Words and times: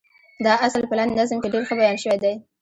دا 0.45 0.53
اصل 0.65 0.81
په 0.87 0.95
لاندې 0.97 1.17
نظم 1.19 1.37
کې 1.41 1.51
ډېر 1.53 1.63
ښه 1.67 1.75
بيان 1.79 1.97
شوی 2.03 2.17
دی. 2.23 2.33